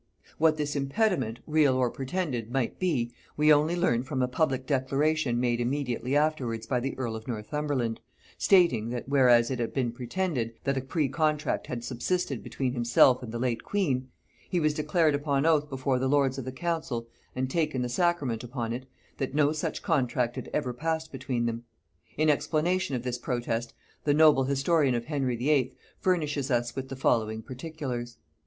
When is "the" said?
6.79-6.97, 13.31-13.37, 15.99-16.09, 16.45-16.51, 17.83-17.87, 24.05-24.15, 26.89-26.95